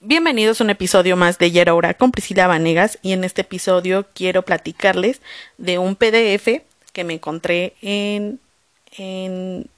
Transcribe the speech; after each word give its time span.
Bienvenidos 0.00 0.60
a 0.60 0.64
un 0.64 0.70
episodio 0.70 1.16
más 1.16 1.38
de 1.38 1.50
Yeraura 1.50 1.94
con 1.94 2.12
Priscila 2.12 2.46
Vanegas 2.46 3.00
y 3.02 3.14
en 3.14 3.24
este 3.24 3.40
episodio 3.40 4.06
quiero 4.14 4.42
platicarles 4.42 5.20
de 5.56 5.78
un 5.78 5.96
PDF 5.96 6.62
que 6.92 7.02
me 7.02 7.14
encontré 7.14 7.74
en, 7.82 8.38
en, 8.96 9.68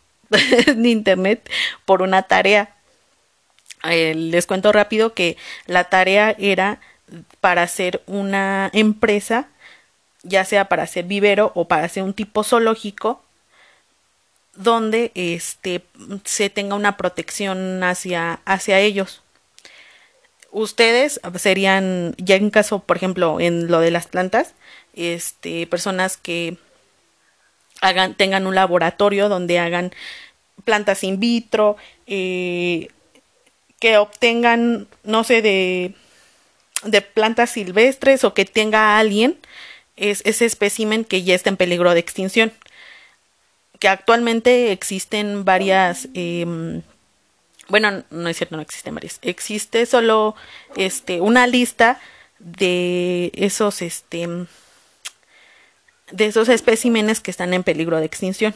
internet 0.84 1.50
por 1.86 2.02
una 2.02 2.24
tarea. 2.24 2.76
Eh, 3.84 4.14
les 4.14 4.46
cuento 4.46 4.72
rápido 4.72 5.14
que 5.14 5.38
la 5.64 5.84
tarea 5.84 6.36
era 6.38 6.80
para 7.40 7.62
hacer 7.62 8.02
una 8.06 8.68
empresa, 8.74 9.48
ya 10.22 10.44
sea 10.44 10.66
para 10.66 10.82
hacer 10.82 11.06
vivero 11.06 11.50
o 11.54 11.66
para 11.66 11.84
hacer 11.84 12.02
un 12.02 12.12
tipo 12.12 12.44
zoológico, 12.44 13.24
donde 14.54 15.12
este 15.14 15.82
se 16.24 16.50
tenga 16.50 16.74
una 16.74 16.98
protección 16.98 17.82
hacia, 17.82 18.40
hacia 18.44 18.80
ellos 18.80 19.22
ustedes 20.50 21.20
serían, 21.36 22.14
ya 22.18 22.36
en 22.36 22.50
caso, 22.50 22.80
por 22.80 22.96
ejemplo, 22.96 23.40
en 23.40 23.68
lo 23.68 23.80
de 23.80 23.90
las 23.90 24.06
plantas, 24.06 24.54
este, 24.94 25.66
personas 25.66 26.16
que 26.16 26.56
hagan, 27.80 28.14
tengan 28.14 28.46
un 28.46 28.54
laboratorio 28.54 29.28
donde 29.28 29.58
hagan 29.58 29.92
plantas 30.64 31.04
in 31.04 31.20
vitro, 31.20 31.76
eh, 32.06 32.88
que 33.78 33.96
obtengan, 33.96 34.88
no 35.04 35.24
sé, 35.24 35.42
de, 35.42 35.94
de 36.84 37.02
plantas 37.02 37.50
silvestres 37.50 38.24
o 38.24 38.34
que 38.34 38.44
tenga 38.44 38.98
alguien 38.98 39.38
es, 39.96 40.22
ese 40.24 40.46
espécimen 40.46 41.04
que 41.04 41.22
ya 41.22 41.34
está 41.34 41.50
en 41.50 41.56
peligro 41.56 41.94
de 41.94 42.00
extinción. 42.00 42.52
Que 43.78 43.88
actualmente 43.88 44.72
existen 44.72 45.44
varias 45.44 46.08
eh, 46.14 46.82
bueno, 47.70 48.02
no 48.10 48.28
es 48.28 48.36
cierto, 48.36 48.56
no 48.56 48.62
existen 48.62 48.94
varias. 48.94 49.18
Existe 49.22 49.86
solo 49.86 50.34
este 50.76 51.20
una 51.20 51.46
lista 51.46 52.00
de 52.38 53.30
esos 53.34 53.80
este 53.80 54.28
de 56.10 56.26
esos 56.26 56.48
especímenes 56.48 57.20
que 57.20 57.30
están 57.30 57.54
en 57.54 57.62
peligro 57.62 57.98
de 57.98 58.06
extinción. 58.06 58.54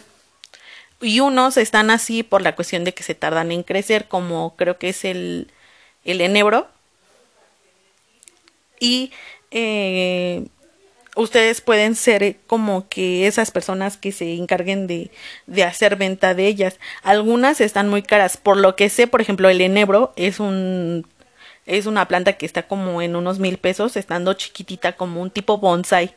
Y 1.00 1.20
unos 1.20 1.56
están 1.56 1.90
así 1.90 2.22
por 2.22 2.42
la 2.42 2.56
cuestión 2.56 2.84
de 2.84 2.92
que 2.94 3.02
se 3.02 3.14
tardan 3.14 3.52
en 3.52 3.62
crecer, 3.62 4.08
como 4.08 4.56
creo 4.56 4.78
que 4.78 4.88
es 4.88 5.04
el, 5.04 5.50
el 6.04 6.20
enebro. 6.20 6.68
Y 8.80 9.12
eh, 9.50 10.46
ustedes 11.14 11.60
pueden 11.60 11.94
ser 11.94 12.22
eh, 12.22 12.36
como 12.46 12.88
que 12.88 13.26
esas 13.26 13.50
personas 13.50 13.96
que 13.96 14.12
se 14.12 14.34
encarguen 14.34 14.86
de, 14.86 15.10
de, 15.46 15.64
hacer 15.64 15.96
venta 15.96 16.34
de 16.34 16.46
ellas. 16.46 16.78
Algunas 17.02 17.60
están 17.60 17.88
muy 17.88 18.02
caras. 18.02 18.36
Por 18.36 18.56
lo 18.56 18.76
que 18.76 18.88
sé, 18.88 19.06
por 19.06 19.20
ejemplo, 19.20 19.48
el 19.48 19.60
enebro 19.60 20.12
es 20.16 20.40
un 20.40 21.06
es 21.66 21.86
una 21.86 22.06
planta 22.08 22.34
que 22.34 22.46
está 22.46 22.64
como 22.64 23.00
en 23.00 23.16
unos 23.16 23.38
mil 23.38 23.58
pesos, 23.58 23.96
estando 23.96 24.34
chiquitita 24.34 24.92
como 24.92 25.22
un 25.22 25.30
tipo 25.30 25.58
bonsai. 25.58 26.14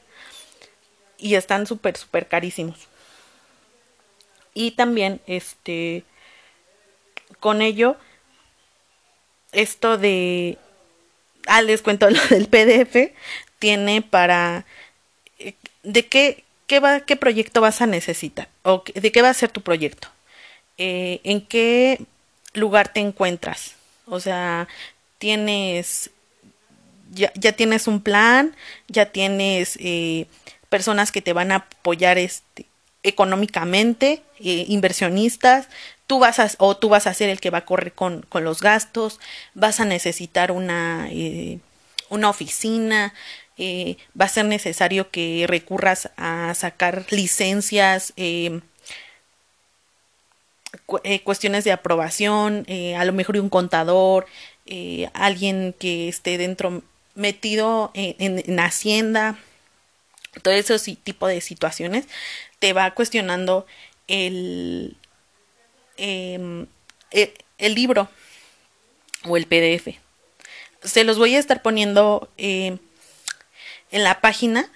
Y 1.18 1.36
están 1.36 1.66
súper, 1.66 1.98
súper 1.98 2.28
carísimos. 2.28 2.88
Y 4.54 4.72
también, 4.72 5.22
este, 5.26 6.04
con 7.40 7.62
ello, 7.62 7.98
esto 9.52 9.98
de, 9.98 10.58
ah, 11.48 11.62
les 11.62 11.82
cuento 11.82 12.10
lo 12.10 12.22
del 12.28 12.48
PDF, 12.48 13.14
tiene 13.60 14.02
para 14.02 14.66
de 15.84 16.06
qué, 16.06 16.44
qué, 16.68 16.80
va, 16.80 17.00
qué 17.02 17.16
proyecto 17.16 17.62
vas 17.62 17.82
a 17.82 17.88
necesitar 17.88 18.50
o 18.64 18.84
de 18.94 19.12
qué 19.12 19.22
va 19.22 19.30
a 19.30 19.34
ser 19.34 19.50
tu 19.50 19.62
proyecto. 19.62 20.10
Eh, 20.78 21.22
en 21.24 21.42
qué 21.42 22.00
lugar 22.54 22.94
te 22.94 23.00
encuentras. 23.00 23.74
O 24.06 24.20
sea, 24.20 24.68
tienes, 25.18 26.12
ya, 27.12 27.32
ya 27.36 27.54
tienes 27.54 27.88
un 27.88 28.02
plan, 28.02 28.56
ya 28.88 29.08
tienes 29.08 29.78
eh, 29.82 30.28
personas 30.70 31.12
que 31.12 31.22
te 31.22 31.34
van 31.34 31.52
a 31.52 31.56
apoyar 31.56 32.18
este, 32.18 32.68
económicamente, 33.02 34.22
eh, 34.40 34.66
inversionistas, 34.68 35.68
tú 36.06 36.20
vas 36.20 36.40
a, 36.40 36.50
o 36.60 36.78
tú 36.78 36.90
vas 36.90 37.08
a 37.08 37.14
ser 37.14 37.30
el 37.30 37.40
que 37.40 37.50
va 37.50 37.60
a 37.60 37.66
correr 37.66 37.94
con, 37.94 38.24
con 38.30 38.44
los 38.44 38.62
gastos, 38.62 39.20
vas 39.56 39.80
a 39.80 39.86
necesitar 39.86 40.52
una, 40.52 41.10
una 42.10 42.30
oficina, 42.30 43.14
eh, 43.58 43.98
va 44.20 44.26
a 44.26 44.30
ser 44.30 44.46
necesario 44.46 45.10
que 45.10 45.46
recurras 45.48 46.12
a 46.16 46.54
sacar 46.54 47.06
licencias, 47.10 48.14
eh, 48.16 48.62
eh, 51.04 51.22
cuestiones 51.22 51.64
de 51.64 51.72
aprobación, 51.72 52.66
a 52.98 53.06
lo 53.06 53.14
mejor 53.14 53.38
un 53.40 53.50
contador, 53.50 54.28
alguien 55.14 55.74
que 55.80 56.08
esté 56.08 56.38
dentro 56.38 56.84
metido 57.16 57.90
en, 57.96 58.44
en 58.46 58.60
Hacienda, 58.60 59.40
todo 60.44 60.54
ese 60.54 60.96
tipo 60.98 61.26
de 61.26 61.42
situaciones, 61.42 62.06
te 62.60 62.74
va 62.74 62.92
cuestionando 62.92 63.66
el, 64.08 64.98
em, 65.98 66.68
el, 67.12 67.34
el, 67.58 67.76
libro 67.76 68.08
o 69.26 69.36
el 69.36 69.48
PDF. 69.48 69.96
Se 70.84 71.04
los 71.04 71.18
voy 71.18 71.36
a 71.36 71.40
estar 71.40 71.64
poniendo 71.64 72.30
en 73.92 74.04
la 74.04 74.22
página 74.22 74.70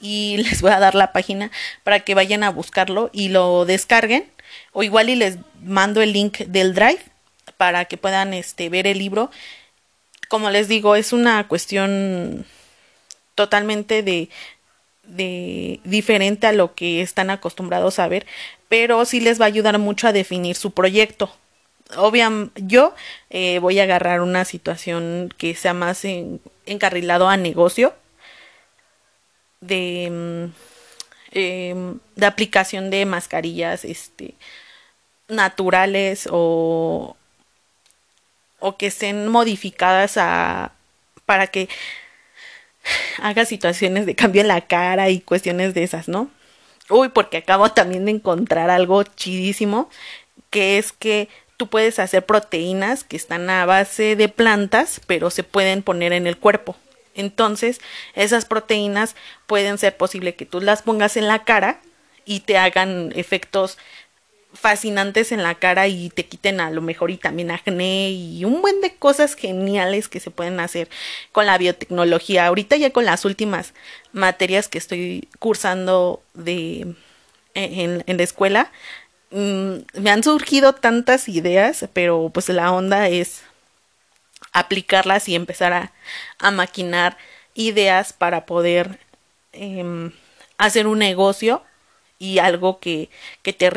y 0.00 0.36
les 0.48 0.62
voy 0.62 0.72
a 0.72 0.80
dar 0.80 0.94
la 0.94 1.12
página 1.12 1.50
para 1.84 2.00
que 2.00 2.14
vayan 2.14 2.42
a 2.42 2.50
buscarlo 2.50 3.10
y 3.12 3.28
lo 3.28 3.64
descarguen. 3.64 4.24
O 4.72 4.82
igual 4.82 5.10
y 5.10 5.14
les 5.14 5.38
mando 5.62 6.00
el 6.00 6.12
link 6.12 6.38
del 6.38 6.74
drive 6.74 7.00
para 7.56 7.84
que 7.84 7.96
puedan 7.96 8.32
este 8.32 8.68
ver 8.68 8.86
el 8.86 8.98
libro. 8.98 9.30
Como 10.28 10.50
les 10.50 10.68
digo 10.68 10.96
es 10.96 11.12
una 11.12 11.46
cuestión 11.48 12.46
totalmente 13.34 14.02
de 14.02 14.28
de 15.04 15.80
diferente 15.84 16.46
a 16.46 16.52
lo 16.52 16.74
que 16.74 17.00
están 17.00 17.30
acostumbrados 17.30 17.98
a 17.98 18.08
ver 18.08 18.26
pero 18.68 19.04
sí 19.04 19.20
les 19.20 19.40
va 19.40 19.46
a 19.46 19.48
ayudar 19.48 19.78
mucho 19.78 20.06
a 20.06 20.12
definir 20.12 20.56
su 20.56 20.70
proyecto. 20.72 21.30
Obviamente 21.96 22.60
yo 22.66 22.94
eh, 23.30 23.58
voy 23.60 23.80
a 23.80 23.84
agarrar 23.84 24.20
una 24.20 24.44
situación 24.44 25.32
que 25.38 25.54
sea 25.54 25.72
más 25.72 26.04
encarrilado 26.66 27.28
a 27.28 27.36
negocio 27.36 27.94
de, 29.60 30.08
mm, 30.10 30.52
em, 31.32 31.98
de 32.16 32.26
aplicación 32.26 32.90
de 32.90 33.06
mascarillas 33.06 33.84
este, 33.84 34.34
naturales 35.28 36.28
o, 36.30 37.16
o 38.60 38.76
que 38.76 38.86
estén 38.88 39.28
modificadas 39.28 40.16
a, 40.16 40.72
para 41.26 41.46
que 41.48 41.68
haga 43.22 43.44
situaciones 43.44 44.06
de 44.06 44.14
cambio 44.14 44.42
en 44.42 44.48
la 44.48 44.62
cara 44.62 45.10
y 45.10 45.20
cuestiones 45.20 45.74
de 45.74 45.84
esas, 45.84 46.08
¿no? 46.08 46.30
Uy, 46.88 47.10
porque 47.10 47.38
acabo 47.38 47.70
también 47.70 48.06
de 48.06 48.12
encontrar 48.12 48.70
algo 48.70 49.02
chidísimo, 49.02 49.90
que 50.50 50.78
es 50.78 50.92
que 50.92 51.28
tú 51.58 51.68
puedes 51.68 51.98
hacer 51.98 52.24
proteínas 52.24 53.04
que 53.04 53.16
están 53.16 53.50
a 53.50 53.66
base 53.66 54.16
de 54.16 54.28
plantas, 54.28 55.00
pero 55.06 55.30
se 55.30 55.42
pueden 55.42 55.82
poner 55.82 56.12
en 56.12 56.26
el 56.26 56.38
cuerpo. 56.38 56.76
Entonces, 57.18 57.80
esas 58.14 58.44
proteínas 58.46 59.16
pueden 59.46 59.76
ser 59.76 59.96
posible 59.96 60.34
que 60.34 60.46
tú 60.46 60.60
las 60.60 60.82
pongas 60.82 61.16
en 61.16 61.28
la 61.28 61.44
cara 61.44 61.80
y 62.24 62.40
te 62.40 62.56
hagan 62.56 63.12
efectos 63.16 63.76
fascinantes 64.54 65.30
en 65.30 65.42
la 65.42 65.54
cara 65.56 65.88
y 65.88 66.10
te 66.10 66.26
quiten 66.26 66.60
a 66.60 66.70
lo 66.70 66.80
mejor 66.80 67.10
y 67.10 67.16
también 67.16 67.50
acné 67.50 68.10
y 68.10 68.44
un 68.44 68.62
buen 68.62 68.80
de 68.80 68.94
cosas 68.94 69.34
geniales 69.34 70.08
que 70.08 70.20
se 70.20 70.30
pueden 70.30 70.58
hacer 70.60 70.88
con 71.32 71.46
la 71.46 71.58
biotecnología. 71.58 72.46
Ahorita 72.46 72.76
ya 72.76 72.90
con 72.90 73.04
las 73.04 73.24
últimas 73.24 73.74
materias 74.12 74.68
que 74.68 74.78
estoy 74.78 75.28
cursando 75.38 76.22
de 76.34 76.94
en, 77.54 78.04
en 78.06 78.16
la 78.16 78.22
escuela, 78.22 78.72
mm, 79.30 80.00
me 80.00 80.10
han 80.10 80.22
surgido 80.22 80.74
tantas 80.74 81.28
ideas, 81.28 81.86
pero 81.92 82.30
pues 82.32 82.48
la 82.48 82.72
onda 82.72 83.08
es 83.08 83.42
aplicarlas 84.58 85.28
y 85.28 85.34
empezar 85.34 85.72
a, 85.72 85.92
a 86.38 86.50
maquinar 86.50 87.16
ideas 87.54 88.12
para 88.12 88.46
poder 88.46 89.00
em, 89.52 90.12
hacer 90.58 90.86
un 90.86 90.98
negocio 90.98 91.62
y 92.18 92.38
algo 92.38 92.78
que, 92.80 93.10
que 93.42 93.52
te 93.52 93.70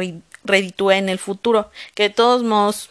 reditúe 0.44 0.92
en 0.92 1.10
el 1.10 1.20
futuro. 1.20 1.72
Que 1.96 2.04
de 2.04 2.10
todos 2.10 2.44
modos, 2.44 2.90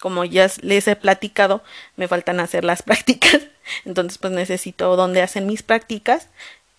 como 0.00 0.24
ya 0.24 0.50
les 0.62 0.88
he 0.88 0.96
platicado, 0.96 1.62
me 1.96 2.08
faltan 2.08 2.40
hacer 2.40 2.64
las 2.64 2.82
prácticas. 2.84 3.42
Entonces, 3.84 4.18
pues 4.18 4.32
necesito 4.32 4.96
donde 4.96 5.22
hacen 5.22 5.46
mis 5.46 5.62
prácticas. 5.62 6.28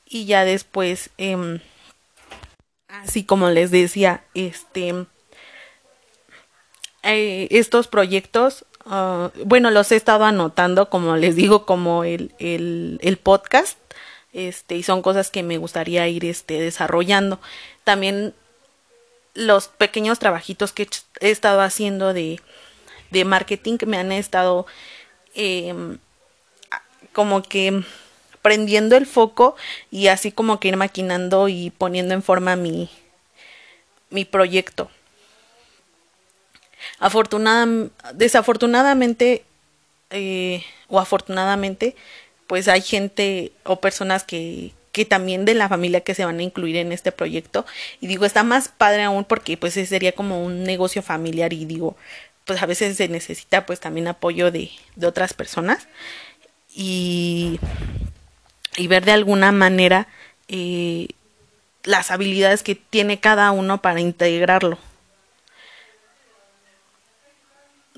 Y 0.06 0.26
ya 0.26 0.46
después, 0.46 1.10
eh, 1.18 1.60
así 2.88 3.26
como 3.26 3.50
les 3.50 3.72
decía, 3.72 4.24
este, 4.34 5.06
eh, 7.04 7.48
estos 7.52 7.88
proyectos 7.88 8.66
Ah, 8.90 9.32
bueno, 9.44 9.70
los 9.70 9.92
he 9.92 9.98
estado 9.98 10.24
anotando, 10.24 10.90
como 10.90 11.18
les 11.18 11.36
digo, 11.36 11.66
como 11.66 12.06
el, 12.06 12.34
el, 12.40 13.00
el 13.02 13.18
podcast, 13.18 13.78
este, 14.32 14.76
y 14.76 14.84
son 14.84 15.02
cosas 15.02 15.30
que 15.30 15.44
me 15.44 15.58
gustaría 15.58 16.08
ir 16.08 16.24
este, 16.24 16.60
desarrollando. 16.62 17.40
También 17.84 18.34
los 19.34 19.68
pequeños 19.68 20.20
trabajitos 20.20 20.72
que 20.72 20.88
he 21.20 21.30
estado 21.30 21.62
haciendo 21.62 22.14
de, 22.14 22.40
de 23.12 23.26
marketing 23.26 23.78
que 23.78 23.86
me 23.86 23.98
han 23.98 24.12
estado 24.12 24.66
em, 25.36 25.98
como 27.12 27.44
que 27.44 27.84
prendiendo 28.42 28.96
el 28.96 29.06
foco 29.06 29.56
y 29.92 30.08
así 30.08 30.32
como 30.32 30.60
que 30.60 30.70
ir 30.70 30.78
maquinando 30.78 31.50
y 31.50 31.72
poniendo 31.72 32.14
en 32.14 32.24
forma 32.24 32.56
mi, 32.56 32.90
mi 34.10 34.24
proyecto. 34.24 34.90
Afortunada, 37.00 37.90
desafortunadamente 38.14 39.44
eh, 40.10 40.64
o 40.88 41.00
afortunadamente, 41.00 41.96
pues 42.48 42.68
hay 42.68 42.82
gente 42.82 43.52
o 43.66 43.82
personas 43.82 44.24
que, 44.24 44.72
que 44.92 45.06
también 45.06 45.46
de 45.46 45.54
la 45.54 45.70
familia 45.70 46.02
que 46.02 46.16
se 46.16 46.26
van 46.26 46.40
a 46.40 46.44
incluir 46.44 46.78
en 46.78 46.92
este 46.92 47.12
proyecto. 47.12 47.66
Y 48.02 48.08
digo, 48.08 48.26
está 48.26 48.44
más 48.44 48.70
padre 48.70 49.04
aún 49.04 49.26
porque 49.26 49.58
pues 49.58 49.74
sería 49.74 50.14
como 50.14 50.44
un 50.44 50.64
negocio 50.64 51.02
familiar 51.02 51.54
y 51.54 51.66
digo, 51.66 51.98
pues 52.46 52.62
a 52.62 52.66
veces 52.66 52.98
se 52.98 53.10
necesita 53.10 53.66
pues 53.66 53.80
también 53.80 54.08
apoyo 54.08 54.52
de, 54.52 54.72
de 54.96 55.08
otras 55.08 55.34
personas. 55.34 55.88
Y, 56.74 57.60
y 58.78 58.88
ver 58.88 59.04
de 59.04 59.12
alguna 59.12 59.52
manera 59.52 60.08
eh, 60.48 61.08
las 61.84 62.12
habilidades 62.12 62.64
que 62.64 62.76
tiene 62.76 63.20
cada 63.20 63.52
uno 63.52 63.82
para 63.82 64.00
integrarlo. 64.00 64.78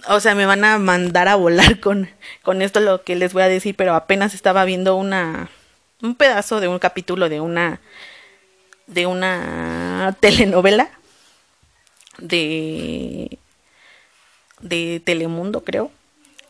O 0.07 0.19
sea, 0.19 0.35
me 0.35 0.45
van 0.45 0.63
a 0.65 0.77
mandar 0.77 1.27
a 1.27 1.35
volar 1.35 1.79
con, 1.81 2.09
con 2.41 2.61
esto 2.61 2.79
lo 2.79 3.03
que 3.03 3.15
les 3.15 3.33
voy 3.33 3.43
a 3.43 3.47
decir, 3.47 3.75
pero 3.75 3.95
apenas 3.95 4.33
estaba 4.33 4.65
viendo 4.65 4.95
una 4.95 5.49
un 6.01 6.15
pedazo 6.15 6.61
de 6.61 6.69
un 6.69 6.79
capítulo 6.79 7.27
de 7.27 7.41
una 7.41 7.81
de 8.87 9.05
una 9.05 10.15
telenovela 10.19 10.89
de 12.17 13.37
de 14.61 15.01
Telemundo, 15.03 15.63
creo. 15.63 15.91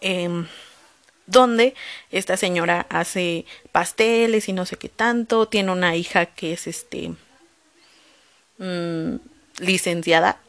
Em, 0.02 0.48
donde 1.28 1.76
esta 2.12 2.38
señora 2.38 2.88
hace 2.90 3.46
pasteles 3.72 4.50
y 4.50 4.54
no 4.54 4.66
sé 4.66 4.78
qué 4.78 4.90
tanto, 4.90 5.48
tiene 5.48 5.72
una 5.72 5.96
hija 5.96 6.26
que 6.26 6.54
es 6.54 6.66
este 6.66 7.14
mm, 8.58 9.16
licenciada 9.60 10.40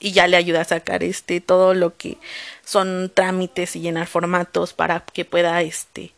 y 0.00 0.12
ya 0.12 0.26
le 0.26 0.36
ayuda 0.36 0.62
a 0.62 0.64
sacar 0.64 1.02
este 1.02 1.40
todo 1.40 1.74
lo 1.74 1.96
que 1.96 2.18
son 2.64 3.10
trámites 3.14 3.76
y 3.76 3.80
llenar 3.80 4.06
formatos 4.06 4.72
para 4.72 5.00
que 5.00 5.24
pueda 5.24 5.62
este 5.62 6.12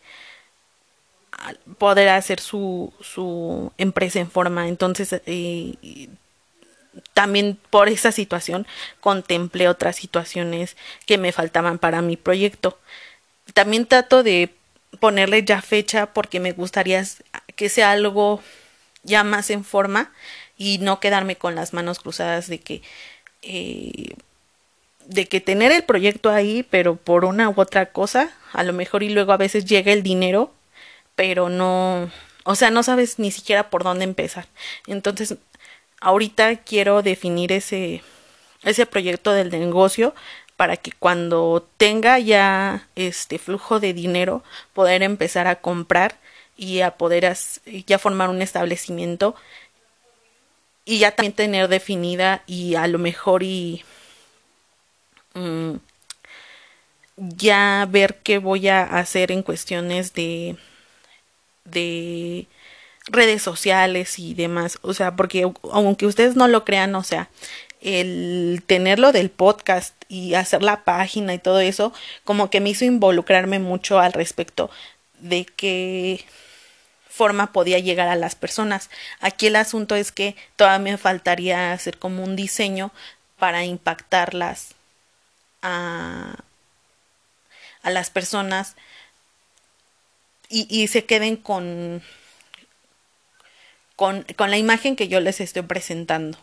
poder 1.78 2.08
hacer 2.08 2.40
su, 2.40 2.92
su 3.00 3.72
empresa 3.78 4.18
en 4.18 4.30
forma. 4.30 4.68
Entonces 4.68 5.20
eh, 5.26 6.08
también 7.14 7.58
por 7.70 7.88
esa 7.88 8.12
situación 8.12 8.66
contemplé 9.00 9.68
otras 9.68 9.96
situaciones 9.96 10.76
que 11.06 11.18
me 11.18 11.32
faltaban 11.32 11.78
para 11.78 12.02
mi 12.02 12.16
proyecto. 12.16 12.78
También 13.54 13.86
trato 13.86 14.22
de 14.22 14.54
ponerle 15.00 15.44
ya 15.44 15.62
fecha 15.62 16.12
porque 16.12 16.40
me 16.40 16.52
gustaría 16.52 17.04
que 17.54 17.68
sea 17.68 17.92
algo 17.92 18.42
ya 19.02 19.24
más 19.24 19.50
en 19.50 19.64
forma 19.64 20.12
y 20.56 20.78
no 20.78 20.98
quedarme 21.00 21.36
con 21.36 21.54
las 21.54 21.72
manos 21.72 22.00
cruzadas 22.00 22.48
de 22.48 22.60
que 22.60 22.82
eh, 23.42 24.14
de 25.06 25.26
que 25.26 25.40
tener 25.40 25.72
el 25.72 25.84
proyecto 25.84 26.30
ahí, 26.30 26.62
pero 26.62 26.96
por 26.96 27.24
una 27.24 27.48
u 27.48 27.54
otra 27.56 27.86
cosa, 27.92 28.30
a 28.52 28.62
lo 28.62 28.72
mejor 28.72 29.02
y 29.02 29.10
luego 29.10 29.32
a 29.32 29.38
veces 29.38 29.64
llega 29.64 29.92
el 29.92 30.02
dinero, 30.02 30.52
pero 31.14 31.48
no, 31.48 32.10
o 32.44 32.54
sea, 32.54 32.70
no 32.70 32.82
sabes 32.82 33.18
ni 33.18 33.30
siquiera 33.30 33.70
por 33.70 33.84
dónde 33.84 34.04
empezar. 34.04 34.46
Entonces, 34.86 35.36
ahorita 36.00 36.56
quiero 36.56 37.02
definir 37.02 37.52
ese, 37.52 38.02
ese 38.62 38.86
proyecto 38.86 39.32
del 39.32 39.50
negocio 39.50 40.14
para 40.56 40.76
que 40.76 40.92
cuando 40.92 41.68
tenga 41.76 42.18
ya 42.18 42.88
este 42.96 43.38
flujo 43.38 43.80
de 43.80 43.94
dinero, 43.94 44.42
poder 44.74 45.02
empezar 45.02 45.46
a 45.46 45.60
comprar 45.60 46.18
y 46.56 46.80
a 46.80 46.96
poder 46.96 47.36
ya 47.86 47.98
formar 47.98 48.28
un 48.30 48.42
establecimiento 48.42 49.36
y 50.88 50.98
ya 51.00 51.10
también 51.12 51.34
tener 51.34 51.68
definida 51.68 52.42
y 52.46 52.74
a 52.74 52.86
lo 52.86 52.98
mejor 52.98 53.42
y 53.42 53.84
mm, 55.34 55.74
ya 57.18 57.86
ver 57.90 58.16
qué 58.22 58.38
voy 58.38 58.68
a 58.68 58.84
hacer 58.84 59.30
en 59.30 59.42
cuestiones 59.42 60.14
de 60.14 60.56
de 61.66 62.46
redes 63.08 63.42
sociales 63.42 64.18
y 64.18 64.32
demás, 64.32 64.78
o 64.82 64.94
sea, 64.94 65.14
porque 65.14 65.50
aunque 65.72 66.06
ustedes 66.06 66.36
no 66.36 66.48
lo 66.48 66.64
crean, 66.64 66.94
o 66.94 67.02
sea, 67.02 67.28
el 67.82 68.62
tenerlo 68.66 69.12
del 69.12 69.30
podcast 69.30 69.94
y 70.08 70.34
hacer 70.34 70.62
la 70.62 70.84
página 70.84 71.34
y 71.34 71.38
todo 71.38 71.60
eso, 71.60 71.92
como 72.24 72.48
que 72.50 72.60
me 72.60 72.70
hizo 72.70 72.86
involucrarme 72.86 73.58
mucho 73.58 73.98
al 73.98 74.14
respecto 74.14 74.70
de 75.20 75.44
que 75.44 76.24
forma 77.08 77.52
podía 77.52 77.78
llegar 77.78 78.08
a 78.08 78.16
las 78.16 78.34
personas. 78.34 78.90
Aquí 79.20 79.48
el 79.48 79.56
asunto 79.56 79.94
es 79.94 80.12
que 80.12 80.36
todavía 80.56 80.92
me 80.92 80.98
faltaría 80.98 81.72
hacer 81.72 81.98
como 81.98 82.22
un 82.24 82.36
diseño 82.36 82.92
para 83.38 83.64
impactarlas 83.64 84.74
a, 85.62 86.36
a 87.82 87.90
las 87.90 88.10
personas 88.10 88.76
y, 90.48 90.66
y 90.70 90.88
se 90.88 91.04
queden 91.04 91.36
con, 91.36 92.02
con, 93.96 94.24
con 94.36 94.50
la 94.50 94.58
imagen 94.58 94.96
que 94.96 95.08
yo 95.08 95.20
les 95.20 95.40
estoy 95.40 95.62
presentando. 95.62 96.38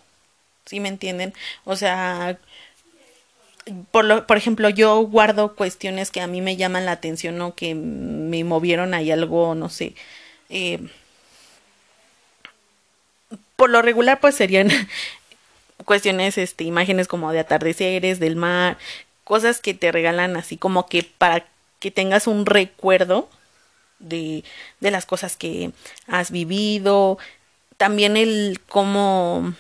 ¿Sí 0.66 0.80
me 0.80 0.90
entienden? 0.90 1.34
O 1.64 1.76
sea, 1.76 2.40
por, 3.92 4.06
lo, 4.06 4.28
por 4.28 4.38
ejemplo, 4.38 4.70
yo 4.70 5.00
guardo 5.02 5.56
cuestiones 5.56 6.12
que 6.12 6.22
a 6.22 6.28
mí 6.28 6.42
me 6.42 6.56
llaman 6.56 6.86
la 6.86 6.92
atención 6.94 7.40
o 7.42 7.56
que 7.56 7.76
me 7.76 8.44
movieron 8.44 8.94
ahí 8.94 9.12
algo, 9.12 9.56
no 9.56 9.70
sé, 9.70 9.96
eh, 10.50 10.80
por 13.56 13.70
lo 13.70 13.82
regular 13.82 14.20
pues 14.20 14.36
serían 14.36 14.70
cuestiones, 15.86 16.38
este, 16.38 16.64
imágenes 16.64 17.08
como 17.08 17.32
de 17.32 17.40
atardeceres, 17.40 18.20
del 18.20 18.36
mar, 18.36 18.78
cosas 19.24 19.60
que 19.60 19.74
te 19.74 19.92
regalan 19.92 20.38
así 20.38 20.58
como 20.58 20.88
que 20.88 21.04
para 21.04 21.46
que 21.80 21.92
tengas 21.92 22.28
un 22.28 22.46
recuerdo 22.46 23.30
de, 24.00 24.44
de 24.80 24.92
las 24.92 25.06
cosas 25.06 25.38
que 25.38 25.72
has 26.08 26.32
vivido, 26.32 27.18
también 27.78 28.18
el 28.18 28.60
cómo 28.68 29.54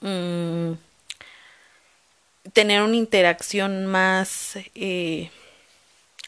mm, 0.00 0.72
tener 2.52 2.82
una 2.82 2.96
interacción 2.96 3.86
más 3.86 4.58
eh, 4.74 5.30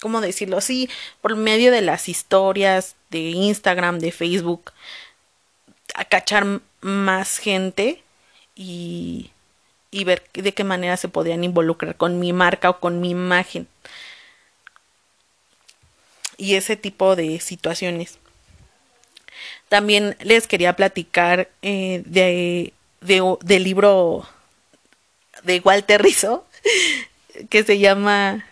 ¿cómo 0.01 0.21
decirlo 0.21 0.57
así? 0.59 0.89
Por 1.21 1.37
medio 1.37 1.71
de 1.71 1.83
las 1.83 2.09
historias 2.09 2.97
de 3.11 3.19
Instagram, 3.19 3.99
de 3.99 4.13
Facebook, 4.13 4.73
a 5.95 6.05
cachar 6.05 6.61
más 6.81 7.39
gente 7.39 8.03
y, 8.55 9.31
y 9.91 10.05
ver 10.05 10.23
de 10.33 10.55
qué 10.55 10.65
manera 10.65 10.97
se 10.97 11.09
podrían 11.09 11.45
involucrar 11.45 11.97
con 11.97 12.21
mi 12.21 12.33
marca 12.33 12.71
o 12.71 12.81
con 12.81 13.01
mi 13.01 13.11
imagen. 13.11 13.69
Y 16.37 16.55
ese 16.55 16.77
tipo 16.77 17.17
de 17.17 17.39
situaciones. 17.41 18.19
También 19.69 20.17
les 20.21 20.47
quería 20.47 20.75
platicar 20.75 21.51
eh, 21.63 22.03
de, 22.07 22.73
de, 23.01 23.37
del 23.43 23.65
libro 23.65 24.27
de 25.43 25.61
Walter 25.61 26.03
Rizzo 26.03 26.47
que 27.51 27.63
se 27.63 27.79
llama 27.79 28.45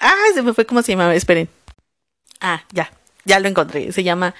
Ah, 0.00 0.16
se 0.34 0.42
me 0.42 0.54
fue 0.54 0.64
como 0.64 0.82
se 0.82 0.92
llamaba, 0.92 1.14
esperen. 1.14 1.48
Ah, 2.40 2.64
ya, 2.72 2.90
ya 3.30 3.38
lo 3.38 3.48
encontré. 3.48 3.92
Se 3.92 4.02
llama 4.02 4.34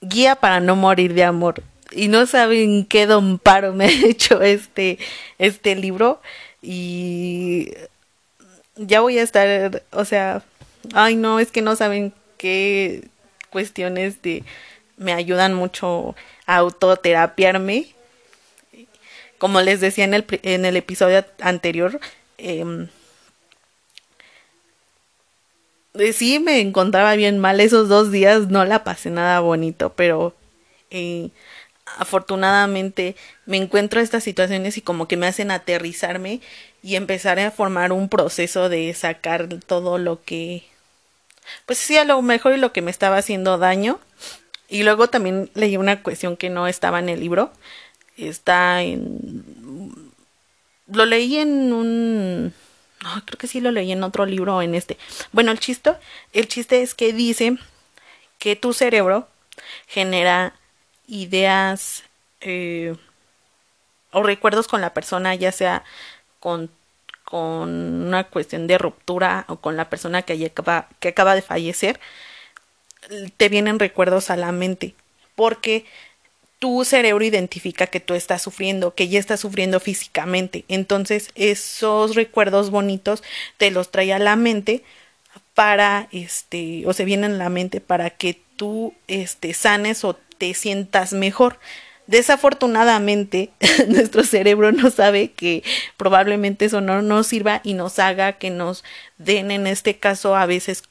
Guía 0.00 0.36
para 0.36 0.60
no 0.60 0.76
morir 0.76 1.12
de 1.14 1.24
amor. 1.24 1.62
Y 1.90 2.08
no 2.08 2.26
saben 2.26 2.84
qué 2.84 3.06
don 3.06 3.38
Paro 3.38 3.72
me 3.74 3.86
ha 3.86 4.06
hecho 4.06 4.42
este, 4.42 4.98
este 5.38 5.74
libro. 5.74 6.20
Y 6.62 7.72
ya 8.76 9.00
voy 9.00 9.18
a 9.18 9.22
estar, 9.22 9.82
o 9.90 10.04
sea, 10.04 10.42
ay 10.94 11.16
no, 11.16 11.40
es 11.40 11.50
que 11.50 11.62
no 11.62 11.74
saben 11.74 12.12
qué 12.38 13.08
cuestiones 13.50 14.22
de 14.22 14.44
me 14.96 15.12
ayudan 15.12 15.54
mucho 15.54 16.14
a 16.46 16.56
autoterapiarme. 16.56 17.88
Como 19.38 19.60
les 19.60 19.80
decía 19.80 20.04
en 20.04 20.14
el, 20.14 20.24
en 20.42 20.64
el 20.64 20.76
episodio 20.76 21.24
anterior, 21.40 22.00
eh, 22.38 22.86
sí 26.12 26.38
me 26.38 26.60
encontraba 26.60 27.14
bien 27.14 27.38
mal 27.38 27.60
esos 27.60 27.88
dos 27.88 28.10
días, 28.10 28.48
no 28.48 28.64
la 28.64 28.84
pasé 28.84 29.10
nada 29.10 29.40
bonito, 29.40 29.92
pero 29.94 30.34
eh, 30.90 31.30
afortunadamente 31.98 33.16
me 33.46 33.56
encuentro 33.56 34.00
estas 34.00 34.24
situaciones 34.24 34.76
y 34.76 34.82
como 34.82 35.08
que 35.08 35.16
me 35.16 35.26
hacen 35.26 35.50
aterrizarme 35.50 36.40
y 36.82 36.96
empezar 36.96 37.38
a 37.38 37.50
formar 37.50 37.92
un 37.92 38.08
proceso 38.08 38.68
de 38.68 38.92
sacar 38.94 39.48
todo 39.66 39.98
lo 39.98 40.22
que 40.22 40.64
pues 41.64 41.78
sí 41.78 41.96
a 41.96 42.04
lo 42.04 42.20
mejor 42.22 42.54
y 42.54 42.58
lo 42.58 42.72
que 42.72 42.82
me 42.82 42.90
estaba 42.90 43.18
haciendo 43.18 43.58
daño. 43.58 44.00
Y 44.68 44.82
luego 44.82 45.08
también 45.08 45.48
leí 45.54 45.76
una 45.76 46.02
cuestión 46.02 46.36
que 46.36 46.50
no 46.50 46.66
estaba 46.66 46.98
en 46.98 47.08
el 47.08 47.20
libro 47.20 47.52
está 48.16 48.82
en 48.82 50.12
lo 50.88 51.04
leí 51.04 51.36
en 51.36 51.72
un 51.72 52.54
creo 53.24 53.38
que 53.38 53.46
sí 53.46 53.60
lo 53.60 53.70
leí 53.70 53.92
en 53.92 54.02
otro 54.02 54.26
libro 54.26 54.56
o 54.56 54.62
en 54.62 54.74
este. 54.74 54.98
Bueno, 55.32 55.50
el 55.50 55.60
chiste, 55.60 55.92
el 56.32 56.48
chiste 56.48 56.82
es 56.82 56.94
que 56.94 57.12
dice 57.12 57.56
que 58.38 58.56
tu 58.56 58.72
cerebro 58.72 59.28
genera 59.86 60.54
ideas 61.06 62.04
eh, 62.40 62.94
o 64.12 64.22
recuerdos 64.22 64.68
con 64.68 64.80
la 64.80 64.94
persona, 64.94 65.34
ya 65.34 65.52
sea 65.52 65.84
con, 66.40 66.70
con 67.24 67.68
una 68.06 68.24
cuestión 68.24 68.66
de 68.66 68.78
ruptura 68.78 69.44
o 69.48 69.56
con 69.56 69.76
la 69.76 69.88
persona 69.88 70.22
que 70.22 70.44
acaba, 70.46 70.88
que 71.00 71.08
acaba 71.08 71.34
de 71.34 71.42
fallecer, 71.42 72.00
te 73.36 73.48
vienen 73.48 73.78
recuerdos 73.78 74.30
a 74.30 74.36
la 74.36 74.52
mente, 74.52 74.94
porque 75.34 75.86
tu 76.58 76.84
cerebro 76.84 77.24
identifica 77.24 77.86
que 77.86 78.00
tú 78.00 78.14
estás 78.14 78.42
sufriendo, 78.42 78.94
que 78.94 79.08
ya 79.08 79.18
estás 79.18 79.40
sufriendo 79.40 79.80
físicamente. 79.80 80.64
Entonces, 80.68 81.30
esos 81.34 82.14
recuerdos 82.14 82.70
bonitos 82.70 83.22
te 83.58 83.70
los 83.70 83.90
trae 83.90 84.12
a 84.12 84.18
la 84.18 84.36
mente 84.36 84.82
para, 85.54 86.08
este, 86.12 86.84
o 86.86 86.92
se 86.92 87.04
vienen 87.04 87.32
a 87.32 87.38
la 87.38 87.48
mente 87.48 87.80
para 87.80 88.10
que 88.10 88.40
tú, 88.56 88.94
este, 89.06 89.52
sanes 89.54 90.04
o 90.04 90.14
te 90.38 90.54
sientas 90.54 91.12
mejor. 91.12 91.58
Desafortunadamente, 92.06 93.50
nuestro 93.88 94.24
cerebro 94.24 94.72
no 94.72 94.90
sabe 94.90 95.32
que 95.32 95.62
probablemente 95.96 96.66
eso 96.66 96.80
no 96.80 97.02
nos 97.02 97.26
sirva 97.26 97.60
y 97.64 97.74
nos 97.74 97.98
haga 97.98 98.34
que 98.34 98.50
nos 98.50 98.84
den, 99.18 99.50
en 99.50 99.66
este 99.66 99.96
caso, 99.98 100.36
a 100.36 100.46
veces 100.46 100.84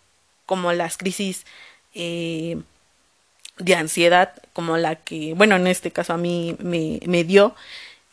como 0.45 0.73
las 0.73 0.97
crisis 0.97 1.45
eh, 1.95 2.57
de 3.57 3.75
ansiedad, 3.75 4.33
como 4.53 4.77
la 4.77 4.95
que, 4.95 5.33
bueno, 5.33 5.55
en 5.55 5.67
este 5.67 5.91
caso 5.91 6.13
a 6.13 6.17
mí 6.17 6.55
me, 6.59 6.99
me 7.05 7.23
dio 7.23 7.55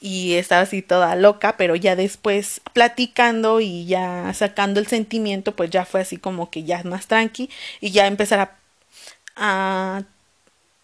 y 0.00 0.34
estaba 0.34 0.62
así 0.62 0.82
toda 0.82 1.14
loca, 1.16 1.56
pero 1.56 1.76
ya 1.76 1.96
después 1.96 2.60
platicando 2.72 3.60
y 3.60 3.86
ya 3.86 4.32
sacando 4.34 4.80
el 4.80 4.88
sentimiento, 4.88 5.54
pues 5.54 5.70
ya 5.70 5.84
fue 5.84 6.00
así 6.00 6.16
como 6.16 6.50
que 6.50 6.64
ya 6.64 6.82
más 6.84 7.06
tranqui 7.06 7.50
y 7.80 7.92
ya 7.92 8.06
empezar 8.06 8.40
a, 8.40 8.56
a 9.36 10.02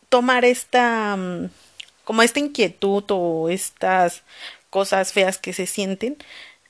tomar 0.09 0.45
esta 0.45 1.17
mm, 1.17 1.51
como 2.05 2.23
esta 2.23 2.39
inquietud 2.39 3.05
o 3.11 3.49
estas 3.51 4.23
cosas 4.71 5.13
feas 5.13 5.37
que 5.39 5.53
se 5.53 5.67
sienten 5.67 6.17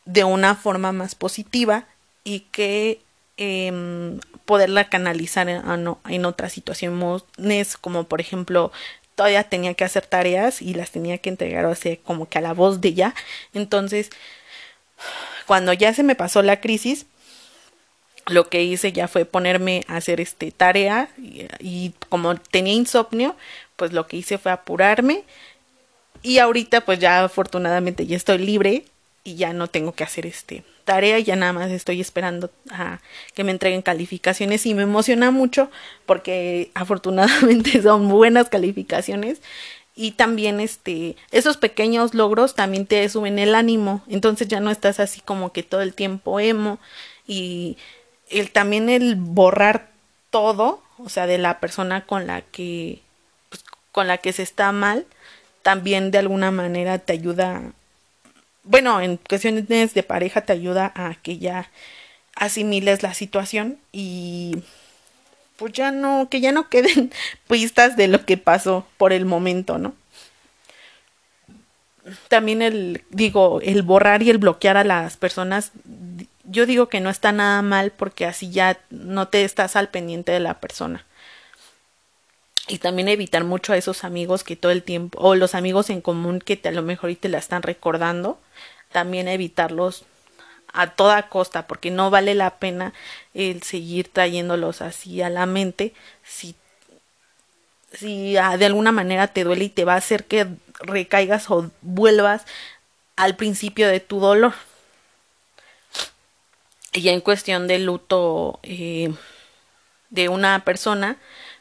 de 0.05 0.25
una 0.25 0.55
forma 0.55 0.91
más 0.93 1.15
positiva 1.15 1.87
y 2.25 2.41
que 2.51 3.01
eh, 3.39 4.19
poderla 4.45 4.89
canalizar 4.89 5.49
en, 5.49 5.63
en 6.09 6.25
otras 6.25 6.53
situaciones 6.53 7.77
como 7.81 8.05
por 8.05 8.21
ejemplo 8.21 8.73
todavía 9.15 9.45
tenía 9.45 9.75
que 9.75 9.85
hacer 9.85 10.07
tareas 10.07 10.63
y 10.63 10.75
las 10.75 10.91
tenía 10.91 11.19
que 11.19 11.31
entregar 11.31 11.65
o 11.65 11.75
sea 11.75 11.97
como 12.05 12.29
que 12.29 12.39
a 12.39 12.43
la 12.43 12.55
voz 12.55 12.81
de 12.81 12.89
ella. 12.89 13.15
Entonces 13.55 14.11
cuando 15.47 15.73
ya 15.73 15.95
se 15.95 16.03
me 16.03 16.15
pasó 16.15 16.43
la 16.43 16.61
crisis 16.61 17.07
lo 18.29 18.49
que 18.49 18.63
hice 18.63 18.93
ya 18.93 19.09
fue 19.09 19.25
ponerme 19.25 19.85
a 19.89 19.97
hacer 19.97 20.21
este 20.21 20.53
tarea 20.53 21.09
y, 21.59 21.93
como 22.09 22.37
tenía 22.37 22.75
insomnio, 22.75 23.37
pues 23.77 23.93
lo 23.93 24.07
que 24.07 24.19
hice 24.19 24.39
fue 24.39 24.53
apurarme. 24.53 25.25
Y 26.23 26.39
ahorita 26.39 26.83
pues 26.83 26.99
ya 26.99 27.25
afortunadamente 27.25 28.07
ya 28.07 28.17
estoy 28.17 28.39
libre 28.39 28.85
y 29.25 29.37
ya 29.37 29.53
no 29.53 29.69
tengo 29.69 29.93
que 29.93 30.05
hacer 30.05 30.27
este 30.27 30.65
tarea, 30.89 31.19
ya 31.19 31.37
nada 31.37 31.53
más 31.53 31.71
estoy 31.71 32.01
esperando 32.01 32.51
a 32.71 33.01
que 33.35 33.45
me 33.45 33.51
entreguen 33.51 33.83
calificaciones. 33.83 34.65
Y 34.65 34.73
me 34.73 34.85
emociona 34.85 35.31
mucho 35.31 35.71
porque 36.07 36.71
afortunadamente 36.73 37.83
son 37.83 38.09
buenas 38.09 38.49
calificaciones. 38.49 39.43
Y 39.95 40.13
también 40.13 40.61
este 40.61 41.15
esos 41.31 41.59
pequeños 41.59 42.15
logros 42.15 42.55
también 42.55 42.87
te 42.87 43.07
suben 43.11 43.39
el 43.39 43.55
ánimo, 43.55 44.01
entonces 44.09 44.49
ya 44.49 44.61
no 44.61 44.71
estás 44.71 45.01
así 45.01 45.21
como 45.21 45.53
que 45.53 45.63
todo 45.63 45.83
el 45.83 45.93
tiempo 45.93 46.41
emo. 46.41 46.79
Y 47.27 47.77
el 48.31 48.51
también 48.51 48.89
el 48.89 49.17
borrar 49.17 49.91
todo, 50.31 50.83
o 50.97 51.11
sea, 51.11 51.27
de 51.27 51.37
la 51.37 51.61
persona 51.61 52.07
con 52.07 52.27
la 52.27 52.41
que 52.41 53.03
pues, 53.51 53.63
con 53.93 54.07
la 54.07 54.17
que 54.17 54.33
se 54.33 54.43
está 54.43 54.73
mal, 54.73 55.05
también 55.63 56.11
de 56.13 56.19
alguna 56.19 56.51
manera 56.51 56.99
te 56.99 57.13
ayuda 57.13 57.75
bueno, 58.69 59.01
en 59.01 59.17
cuestiones 59.17 59.67
de 59.95 60.03
pareja 60.03 60.43
te 60.43 60.53
ayuda 60.53 60.93
a 60.95 61.15
que 61.15 61.39
ya 61.39 61.71
asimiles 62.37 63.03
la 63.03 63.15
situación 63.15 63.79
y 63.93 64.63
pues 65.57 65.73
ya 65.73 65.91
no, 65.91 66.29
que 66.31 66.41
ya 66.41 66.53
no 66.53 66.69
queden 66.69 67.11
pistas 67.49 67.97
de 67.97 68.09
lo 68.09 68.25
que 68.25 68.37
pasó 68.37 68.87
por 68.97 69.13
el 69.13 69.25
momento, 69.25 69.79
¿no? 69.79 69.95
También 72.29 72.63
el, 72.63 73.05
digo, 73.11 73.61
el 73.63 73.83
borrar 73.83 74.23
y 74.23 74.31
el 74.31 74.39
bloquear 74.39 74.77
a 74.77 74.85
las 74.85 75.17
personas 75.17 75.73
yo 76.51 76.67
digo 76.67 76.89
que 76.89 77.01
no 77.01 77.11
está 77.11 77.33
nada 77.33 77.63
mal 77.63 77.93
porque 77.93 78.27
así 78.27 78.51
ya 78.51 78.79
no 78.91 79.29
te 79.29 79.45
estás 79.45 79.77
al 79.77 79.89
pendiente 79.89 80.33
de 80.33 80.41
la 80.41 80.61
persona. 80.61 81.05
Y 82.69 82.79
también 82.79 83.09
evitar 83.09 83.45
mucho 83.45 83.73
a 83.73 83.77
esos 83.77 84.05
amigos 84.05 84.45
que 84.45 84.57
todo 84.57 84.73
el 84.73 84.83
tiempo, 84.83 85.19
o 85.21 85.35
los 85.35 85.55
amigos 85.55 85.91
en 85.91 86.01
común 86.01 86.41
que 86.41 86.61
a 86.65 86.71
lo 86.71 86.83
mejor 86.83 87.11
y 87.11 87.17
te 87.17 87.29
la 87.29 87.39
están 87.39 87.63
recordando, 87.63 88.39
también 88.93 89.27
evitarlos 89.27 90.05
a 90.73 90.91
toda 90.91 91.29
costa, 91.29 91.67
porque 91.67 91.91
no 91.91 92.11
vale 92.11 92.35
la 92.35 92.59
pena 92.59 92.93
el 93.35 93.63
seguir 93.63 94.09
trayéndolos 94.09 94.83
así 94.83 95.23
a 95.23 95.31
la 95.31 95.47
mente 95.47 95.95
si, 96.23 96.55
si 97.93 98.35
de 98.35 98.67
alguna 98.67 98.93
manera 98.93 99.29
te 99.29 99.45
duele 99.45 99.65
y 99.65 99.71
te 99.71 99.85
va 99.85 99.95
a 99.95 99.99
hacer 99.99 100.27
que 100.27 100.47
recaigas 100.81 101.51
o 101.51 101.71
vuelvas 101.81 102.45
al 103.17 103.37
principio 103.37 103.89
de 103.89 104.01
tu 104.01 104.21
dolor. 104.21 104.55
Y 106.93 107.03
ya 107.03 107.13
en 107.13 107.21
cuestión 107.21 107.67
del 107.67 107.85
luto 107.85 108.61
eh, 108.63 109.13
de 110.11 110.29
una 110.29 110.65
persona, 110.65 111.19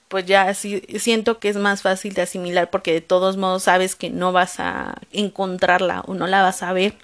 pues 0.08 0.26
ya 0.26 0.54
sí, 0.54 0.82
siento 1.00 1.40
que 1.40 1.50
es 1.50 1.58
más 1.58 1.82
fácil 1.82 2.14
de 2.14 2.22
asimilar 2.22 2.70
porque 2.70 2.94
de 2.94 3.02
todos 3.02 3.38
modos 3.38 3.64
sabes 3.64 3.96
que 3.96 4.10
no 4.10 4.32
vas 4.32 4.60
a 4.60 4.96
encontrarla 5.12 6.02
o 6.02 6.14
no 6.14 6.28
la 6.28 6.42
vas 6.44 6.64
a 6.64 6.74
ver. 6.74 6.96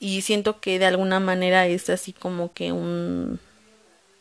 Y 0.00 0.22
siento 0.22 0.60
que 0.60 0.78
de 0.78 0.86
alguna 0.86 1.20
manera 1.20 1.66
es 1.66 1.90
así 1.90 2.12
como 2.12 2.52
que 2.52 2.72
un, 2.72 3.40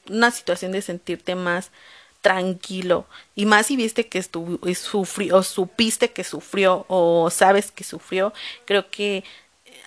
una 0.10 0.32
situación 0.32 0.72
de 0.72 0.82
sentirte 0.82 1.36
más 1.36 1.72
tranquilo 2.22 3.06
y 3.36 3.46
más 3.46 3.68
si 3.68 3.76
viste 3.76 4.08
que 4.08 4.24
sufrió 4.76 5.38
o 5.38 5.44
supiste 5.44 6.12
que 6.12 6.24
sufrió 6.24 6.86
o 6.90 7.30
sabes 7.30 7.72
que 7.72 7.84
sufrió 7.84 8.34
creo 8.66 8.90
que 8.90 9.24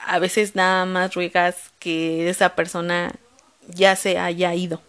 a 0.07 0.19
veces 0.21 0.55
nada 0.55 0.87
más 0.87 1.15
ruegas 1.15 1.57
que 1.81 2.31
esa 2.31 2.55
persona 2.55 3.13
ya 3.69 3.97
se 3.97 4.19
haya 4.19 4.55
ido. 4.55 4.81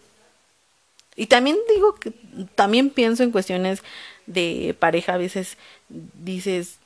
Y 1.16 1.26
también 1.26 1.56
digo 1.68 1.94
que 1.94 2.12
también 2.54 2.90
pienso 2.90 3.22
en 3.22 3.32
cuestiones 3.32 3.82
de 4.26 4.74
pareja, 4.78 5.14
a 5.14 5.18
veces 5.18 5.58
dices, 5.88 6.78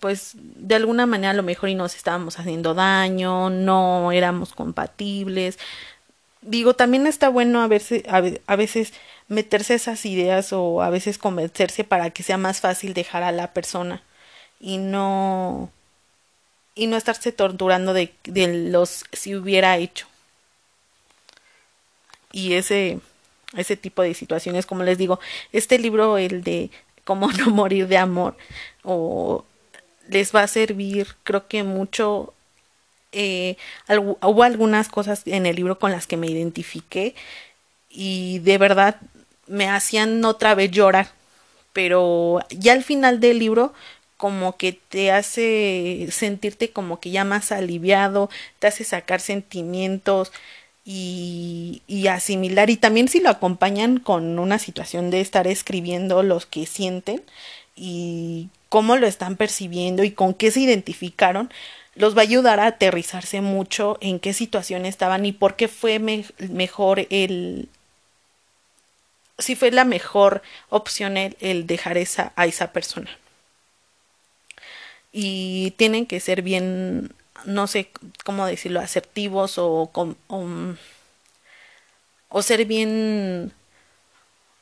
pues 0.00 0.32
de 0.34 0.74
alguna 0.74 1.06
manera 1.06 1.30
a 1.30 1.34
lo 1.34 1.42
mejor 1.42 1.68
y 1.68 1.74
nos 1.74 1.94
estábamos 1.94 2.38
haciendo 2.38 2.74
daño, 2.74 3.50
no 3.50 4.12
éramos 4.12 4.52
compatibles. 4.54 5.58
Digo, 6.40 6.74
también 6.74 7.06
está 7.06 7.28
bueno 7.28 7.62
a, 7.62 7.68
verse, 7.68 8.04
a 8.08 8.56
veces 8.56 8.92
meterse 9.28 9.74
esas 9.74 10.04
ideas 10.06 10.52
o 10.52 10.82
a 10.82 10.90
veces 10.90 11.18
convencerse 11.18 11.84
para 11.84 12.10
que 12.10 12.22
sea 12.22 12.36
más 12.38 12.60
fácil 12.60 12.94
dejar 12.94 13.22
a 13.22 13.32
la 13.32 13.52
persona 13.52 14.02
y 14.60 14.78
no 14.78 15.70
y 16.74 16.86
no 16.86 16.96
estarse 16.96 17.32
torturando 17.32 17.92
de, 17.92 18.12
de 18.24 18.70
los 18.70 19.04
si 19.12 19.36
hubiera 19.36 19.76
hecho. 19.78 20.06
Y 22.34 22.54
ese, 22.54 22.98
ese 23.56 23.76
tipo 23.76 24.02
de 24.02 24.12
situaciones, 24.12 24.66
como 24.66 24.82
les 24.82 24.98
digo, 24.98 25.20
este 25.52 25.78
libro, 25.78 26.18
el 26.18 26.42
de 26.42 26.70
cómo 27.04 27.30
no 27.30 27.46
morir 27.50 27.86
de 27.86 27.96
amor, 27.96 28.36
o 28.82 29.44
les 30.08 30.34
va 30.34 30.42
a 30.42 30.48
servir, 30.48 31.14
creo 31.22 31.46
que 31.46 31.62
mucho. 31.62 32.34
Eh, 33.12 33.56
hubo 33.88 34.42
algunas 34.42 34.88
cosas 34.88 35.22
en 35.26 35.46
el 35.46 35.54
libro 35.54 35.78
con 35.78 35.92
las 35.92 36.08
que 36.08 36.16
me 36.16 36.26
identifiqué 36.26 37.14
y 37.88 38.40
de 38.40 38.58
verdad 38.58 39.00
me 39.46 39.68
hacían 39.70 40.24
otra 40.24 40.56
vez 40.56 40.72
llorar. 40.72 41.12
Pero 41.72 42.40
ya 42.50 42.72
al 42.72 42.82
final 42.82 43.20
del 43.20 43.38
libro 43.38 43.72
como 44.16 44.56
que 44.56 44.72
te 44.72 45.12
hace 45.12 46.08
sentirte 46.10 46.72
como 46.72 46.98
que 46.98 47.12
ya 47.12 47.24
más 47.24 47.52
aliviado, 47.52 48.28
te 48.58 48.66
hace 48.66 48.82
sacar 48.82 49.20
sentimientos 49.20 50.32
y, 50.84 52.06
asimilar. 52.08 52.70
Y 52.70 52.76
también 52.76 53.08
si 53.08 53.20
lo 53.20 53.30
acompañan 53.30 53.98
con 53.98 54.38
una 54.38 54.58
situación 54.58 55.10
de 55.10 55.20
estar 55.20 55.46
escribiendo 55.46 56.22
los 56.22 56.46
que 56.46 56.66
sienten 56.66 57.22
y 57.76 58.48
cómo 58.68 58.96
lo 58.96 59.06
están 59.06 59.36
percibiendo 59.36 60.04
y 60.04 60.12
con 60.12 60.34
qué 60.34 60.50
se 60.50 60.60
identificaron, 60.60 61.50
los 61.94 62.16
va 62.16 62.20
a 62.20 62.22
ayudar 62.24 62.60
a 62.60 62.66
aterrizarse 62.66 63.40
mucho 63.40 63.98
en 64.00 64.20
qué 64.20 64.32
situación 64.32 64.84
estaban 64.84 65.24
y 65.26 65.32
por 65.32 65.56
qué 65.56 65.68
fue 65.68 65.98
mejor 65.98 67.06
el 67.10 67.68
si 69.38 69.56
fue 69.56 69.72
la 69.72 69.84
mejor 69.84 70.42
opción 70.68 71.16
el, 71.16 71.36
el 71.40 71.66
dejar 71.66 71.98
esa, 71.98 72.32
a 72.36 72.46
esa 72.46 72.72
persona 72.72 73.10
y 75.12 75.72
tienen 75.72 76.06
que 76.06 76.20
ser 76.20 76.42
bien 76.42 77.12
no 77.46 77.66
sé 77.66 77.90
cómo 78.24 78.46
decirlo, 78.46 78.80
asertivos 78.80 79.58
o, 79.58 79.90
o, 82.28 82.42
ser 82.42 82.64
bien 82.64 83.52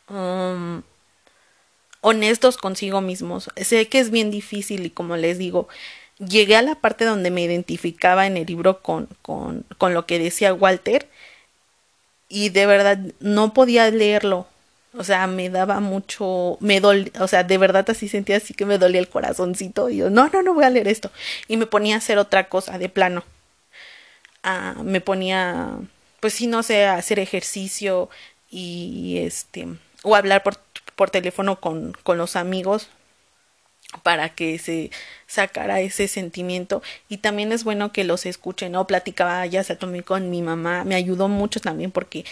um, 0.09 0.83
honestos 2.01 2.57
consigo 2.59 3.01
mismos. 3.01 3.51
Sé 3.57 3.89
que 3.89 3.99
es 3.99 4.11
bien 4.11 4.31
difícil 4.31 4.87
y 4.87 4.91
como 4.91 5.17
les 5.17 5.39
digo, 5.39 5.69
llegué 6.19 6.57
a 6.57 6.63
la 6.63 6.75
parte 6.75 7.05
donde 7.05 7.31
me 7.31 7.43
identificaba 7.43 8.27
en 8.27 8.37
el 8.37 8.47
libro 8.47 8.83
con, 8.83 9.09
con, 9.23 9.65
con 9.79 9.95
lo 9.95 10.07
que 10.07 10.19
decía 10.19 10.55
Walter 10.55 11.09
y 12.29 12.49
de 12.51 12.67
verdad 12.67 12.99
no 13.21 13.53
podía 13.55 13.91
leerlo. 13.91 14.47
O 14.95 15.05
sea, 15.05 15.27
me 15.27 15.49
daba 15.49 15.81
mucho, 15.81 16.59
me 16.61 16.81
dolía, 16.81 17.11
o 17.21 17.29
sea, 17.29 17.45
de 17.45 17.57
verdad 17.59 17.89
así 17.89 18.09
sentía 18.09 18.37
así 18.37 18.53
que 18.55 18.67
me 18.67 18.77
dolía 18.79 19.01
el 19.01 19.09
corazoncito 19.09 19.89
y 19.89 19.97
yo, 19.99 20.11
no, 20.11 20.29
no, 20.29 20.43
no 20.43 20.55
voy 20.55 20.65
a 20.65 20.71
leer 20.71 20.89
esto. 20.89 21.11
Y 21.49 21.57
me 21.57 21.67
ponía 21.67 21.95
a 21.95 21.99
hacer 21.99 22.19
otra 22.19 22.49
cosa 22.49 22.79
de 22.79 22.89
plano. 22.91 23.25
Ah, 24.43 24.75
me 24.85 25.01
ponía, 25.01 25.79
pues 26.21 26.35
sí, 26.35 26.47
no 26.47 26.63
sé, 26.63 26.85
a 26.85 26.95
hacer 26.97 27.19
ejercicio 27.19 28.11
y 28.51 29.19
este, 29.19 29.67
o 30.03 30.15
hablar 30.17 30.43
por, 30.43 30.59
por 30.97 31.11
teléfono 31.11 31.61
con, 31.61 31.93
con 32.03 32.19
los 32.19 32.37
amigos 32.37 32.89
para 34.03 34.31
que 34.31 34.59
se 34.59 34.91
sacara 35.27 35.81
ese 35.81 36.09
sentimiento 36.09 36.83
y 37.09 37.19
también 37.19 37.53
es 37.53 37.65
bueno 37.65 37.93
que 37.93 38.05
los 38.05 38.27
escuchen, 38.27 38.73
¿no? 38.73 38.87
Platicaba 38.87 39.45
ya 39.47 39.65
se 39.65 39.77
tomé 39.77 40.03
con 40.03 40.31
mi 40.31 40.43
mamá, 40.43 40.85
me 40.85 40.95
ayudó 40.95 41.29
mucho 41.29 41.61
también 41.61 41.91
porque 41.91 42.25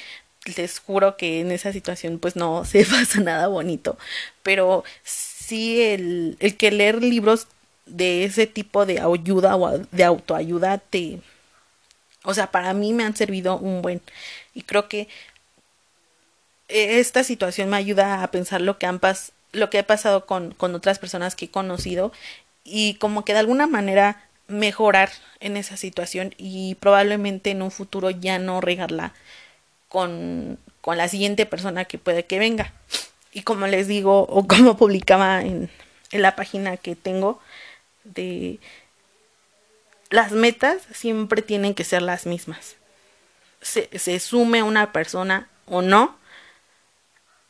les 0.56 0.78
juro 0.78 1.16
que 1.16 1.40
en 1.40 1.52
esa 1.52 1.72
situación 1.72 2.18
pues 2.18 2.36
no 2.36 2.64
se 2.64 2.84
pasa 2.90 3.20
nada 3.20 3.46
bonito, 3.48 3.98
pero 4.42 4.84
sí 5.04 5.82
el, 5.82 6.36
el 6.40 6.56
que 6.56 6.70
leer 6.70 7.02
libros 7.02 7.46
de 7.86 8.24
ese 8.24 8.46
tipo 8.46 8.86
de 8.86 9.00
ayuda 9.00 9.56
o 9.56 9.78
de 9.78 10.04
autoayuda 10.04 10.78
te 10.78 11.20
o 12.24 12.34
sea, 12.34 12.50
para 12.50 12.74
mí 12.74 12.92
me 12.92 13.04
han 13.04 13.16
servido 13.16 13.56
un 13.56 13.82
buen. 13.82 14.02
Y 14.54 14.62
creo 14.62 14.88
que 14.88 15.08
esta 16.68 17.24
situación 17.24 17.70
me 17.70 17.76
ayuda 17.76 18.22
a 18.22 18.30
pensar 18.30 18.60
lo 18.60 18.78
que 18.78 18.86
han 18.86 18.98
pas 18.98 19.32
lo 19.52 19.68
que 19.70 19.80
ha 19.80 19.86
pasado 19.86 20.26
con, 20.26 20.52
con 20.52 20.74
otras 20.76 21.00
personas 21.00 21.34
que 21.34 21.46
he 21.46 21.50
conocido 21.50 22.12
y 22.62 22.94
como 22.94 23.24
que 23.24 23.32
de 23.32 23.40
alguna 23.40 23.66
manera 23.66 24.22
mejorar 24.46 25.10
en 25.40 25.56
esa 25.56 25.76
situación 25.76 26.34
y 26.38 26.76
probablemente 26.76 27.50
en 27.50 27.62
un 27.62 27.72
futuro 27.72 28.10
ya 28.10 28.38
no 28.38 28.60
regarla 28.60 29.12
con, 29.90 30.58
con 30.80 30.96
la 30.96 31.08
siguiente 31.08 31.44
persona 31.44 31.84
que 31.84 31.98
puede 31.98 32.24
que 32.24 32.38
venga. 32.38 32.72
Y 33.32 33.42
como 33.42 33.66
les 33.66 33.86
digo, 33.86 34.22
o 34.22 34.46
como 34.46 34.78
publicaba 34.78 35.42
en, 35.42 35.68
en 36.12 36.22
la 36.22 36.36
página 36.36 36.78
que 36.78 36.96
tengo, 36.96 37.40
de 38.04 38.58
las 40.08 40.32
metas 40.32 40.82
siempre 40.94 41.42
tienen 41.42 41.74
que 41.74 41.84
ser 41.84 42.02
las 42.02 42.24
mismas. 42.24 42.76
Se, 43.60 43.90
se 43.98 44.18
sume 44.20 44.62
una 44.62 44.92
persona 44.92 45.48
o 45.66 45.82
no, 45.82 46.16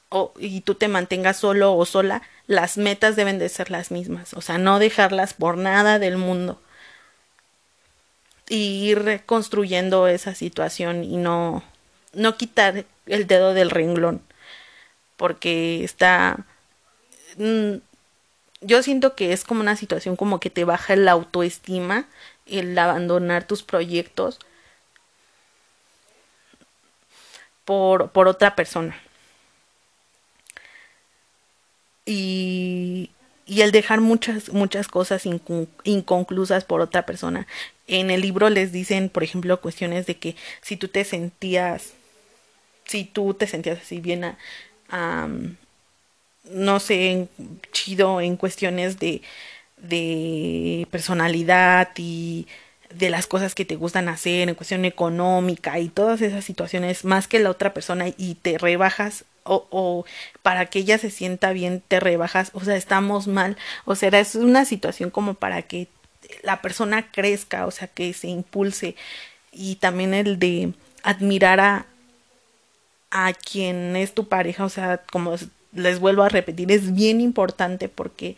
o, 0.09 0.33
y 0.39 0.63
tú 0.63 0.75
te 0.75 0.89
mantengas 0.89 1.37
solo 1.37 1.75
o 1.75 1.87
sola, 1.87 2.23
las 2.47 2.79
metas 2.79 3.17
deben 3.17 3.39
de 3.39 3.49
ser 3.49 3.71
las 3.71 3.91
mismas. 3.91 4.35
O 4.35 4.41
sea, 4.41 4.59
no 4.59 4.79
dejarlas 4.79 5.35
por 5.35 5.57
nada 5.57 5.99
del 5.99 6.17
mundo. 6.17 6.61
Y 8.49 8.89
ir 8.91 9.03
reconstruyendo 9.03 10.09
esa 10.09 10.35
situación 10.35 11.05
y 11.05 11.17
no, 11.17 11.63
no 12.13 12.37
quitar 12.37 12.85
el 13.07 13.27
dedo 13.27 13.55
del 13.55 13.71
renglón. 13.71 14.23
Porque 15.17 15.85
está... 15.85 16.47
Mm, 17.37 17.77
yo 18.63 18.83
siento 18.83 19.15
que 19.17 19.33
es 19.33 19.45
como 19.45 19.61
una 19.61 19.77
situación 19.77 20.17
como 20.17 20.41
que 20.41 20.51
te 20.51 20.65
baja 20.65 20.97
la 20.97 21.13
autoestima, 21.13 22.07
el 22.47 22.79
abandonar 22.79 23.45
tus 23.45 23.63
proyectos 23.63 24.39
por, 27.65 28.11
por 28.11 28.29
otra 28.29 28.57
persona. 28.57 29.01
Y, 32.05 33.11
y 33.47 33.63
el 33.63 33.73
dejar 33.73 34.01
muchas, 34.01 34.51
muchas 34.51 34.89
cosas 34.89 35.25
inconclusas 35.85 36.65
por 36.65 36.81
otra 36.81 37.07
persona. 37.07 37.47
En 37.87 38.11
el 38.11 38.21
libro 38.21 38.51
les 38.51 38.73
dicen, 38.73 39.09
por 39.09 39.25
ejemplo, 39.25 39.61
cuestiones 39.61 40.07
de 40.07 40.19
que 40.19 40.37
si 40.61 40.77
tú 40.77 40.89
te 40.89 41.05
sentías, 41.05 41.95
si 42.91 43.05
tú 43.05 43.35
te 43.35 43.47
sentías 43.47 43.81
así 43.81 44.01
bien, 44.01 44.37
no 46.45 46.81
sé, 46.81 47.29
chido 47.71 48.21
en 48.21 48.37
cuestiones 48.37 48.99
de, 48.99 49.23
de 49.77 50.89
personalidad 50.91 51.91
y 51.97 52.49
de 52.93 53.11
las 53.11 53.29
cosas 53.29 53.55
que 53.55 53.65
te 53.65 53.77
gustan 53.77 54.09
hacer 54.09 54.49
en 54.49 54.57
cuestión 54.57 54.85
económica 54.85 55.79
y 55.79 55.89
todas 55.89 56.21
esas 56.21 56.45
situaciones 56.45 57.05
más 57.05 57.29
que 57.29 57.39
la 57.39 57.51
otra 57.51 57.73
persona 57.73 58.07
y 58.09 58.35
te 58.35 58.59
rebajas 58.59 59.25
o, 59.45 59.69
o, 59.71 60.05
para 60.43 60.67
que 60.67 60.81
ella 60.81 60.99
se 60.99 61.11
sienta 61.11 61.53
bien 61.53 61.83
te 61.87 62.01
rebajas, 62.01 62.51
o 62.55 62.61
sea, 62.65 62.75
estamos 62.75 63.29
mal, 63.29 63.57
o 63.85 63.95
sea, 63.95 64.09
es 64.19 64.35
una 64.35 64.65
situación 64.65 65.11
como 65.11 65.35
para 65.35 65.63
que 65.63 65.87
la 66.43 66.61
persona 66.61 67.13
crezca, 67.13 67.67
o 67.67 67.71
sea, 67.71 67.87
que 67.87 68.13
se 68.13 68.29
impulse. 68.29 68.97
Y 69.53 69.77
también 69.77 70.15
el 70.15 70.39
de 70.39 70.73
admirar 71.03 71.61
a, 71.61 71.87
a 73.11 73.33
quien 73.33 73.97
es 73.97 74.15
tu 74.15 74.29
pareja, 74.29 74.65
o 74.65 74.69
sea, 74.69 74.99
como 74.99 75.37
les 75.73 76.01
vuelvo 76.01 76.23
a 76.23 76.29
repetir, 76.29 76.71
es 76.73 76.95
bien 76.95 77.21
importante 77.21 77.89
porque 77.89 78.37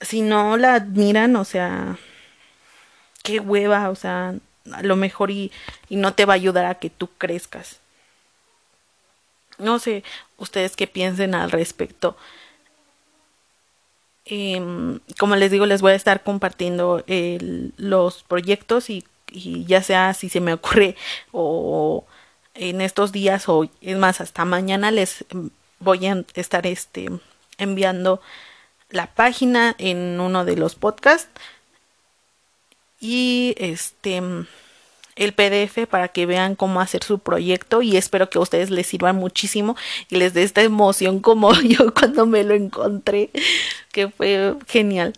si 0.00 0.22
no 0.22 0.56
la 0.56 0.74
admiran, 0.74 1.36
o 1.36 1.44
sea, 1.44 1.98
qué 3.22 3.40
hueva, 3.40 3.90
o 3.90 3.94
sea, 3.94 4.34
a 4.72 4.82
lo 4.82 4.96
mejor 4.96 5.30
y, 5.30 5.52
no 5.88 6.14
te 6.14 6.24
va 6.24 6.34
a 6.34 6.36
ayudar 6.36 6.66
a 6.66 6.76
que 6.76 6.90
tú 6.90 7.08
crezcas. 7.18 7.80
No 9.58 9.78
sé 9.78 10.04
ustedes 10.38 10.74
qué 10.76 10.86
piensen 10.86 11.34
al 11.34 11.50
respecto. 11.50 12.16
Eh, 14.24 14.60
como 15.18 15.36
les 15.36 15.50
digo, 15.50 15.66
les 15.66 15.82
voy 15.82 15.92
a 15.92 15.96
estar 15.96 16.22
compartiendo 16.22 17.04
los 17.76 18.22
proyectos 18.22 18.88
y, 18.88 19.04
y, 19.30 19.64
ya 19.64 19.82
sea 19.82 20.14
si 20.14 20.28
se 20.28 20.40
me 20.40 20.54
ocurre 20.54 20.96
o 21.32 22.06
en 22.54 22.80
estos 22.80 23.12
días 23.12 23.48
o 23.48 23.68
es 23.80 23.96
más 23.96 24.20
hasta 24.20 24.44
mañana 24.44 24.90
les 24.90 25.24
voy 25.78 26.06
a 26.06 26.24
estar 26.34 26.66
este 26.66 27.08
enviando 27.58 28.20
la 28.90 29.06
página 29.06 29.74
en 29.78 30.20
uno 30.20 30.44
de 30.44 30.56
los 30.56 30.74
podcasts 30.74 31.30
y 33.00 33.54
este 33.56 34.22
el 35.16 35.34
PDF 35.34 35.86
para 35.88 36.08
que 36.08 36.24
vean 36.26 36.56
cómo 36.56 36.80
hacer 36.80 37.04
su 37.04 37.18
proyecto 37.18 37.82
y 37.82 37.96
espero 37.96 38.30
que 38.30 38.38
a 38.38 38.40
ustedes 38.40 38.70
les 38.70 38.86
sirvan 38.86 39.16
muchísimo 39.16 39.76
y 40.08 40.16
les 40.16 40.32
dé 40.32 40.42
esta 40.42 40.62
emoción 40.62 41.20
como 41.20 41.52
yo 41.60 41.92
cuando 41.92 42.26
me 42.26 42.42
lo 42.42 42.54
encontré, 42.54 43.30
que 43.92 44.08
fue 44.08 44.56
genial. 44.66 45.12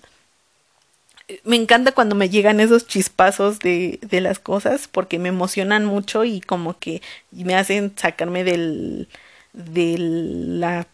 Me 1.45 1.57
encanta 1.57 1.93
cuando 1.93 2.15
me 2.15 2.29
llegan 2.29 2.61
esos 2.61 2.87
chispazos 2.87 3.59
de, 3.61 3.99
de 4.03 4.21
las 4.21 4.39
cosas 4.39 4.89
porque 4.89 5.19
me 5.19 5.29
emocionan 5.29 5.85
mucho 5.85 6.25
y 6.25 6.41
como 6.41 6.79
que 6.79 7.03
me 7.31 7.55
hacen 7.55 7.93
sacarme 7.97 8.45
del, 8.45 9.09
de 9.53 9.97
la 9.99 10.87